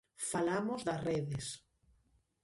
[0.31, 1.45] Falamos das redes.